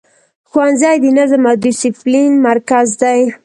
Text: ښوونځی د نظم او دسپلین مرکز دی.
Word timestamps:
ښوونځی 0.49 0.95
د 1.01 1.05
نظم 1.17 1.41
او 1.51 1.55
دسپلین 1.63 2.31
مرکز 2.47 2.87
دی. 3.01 3.21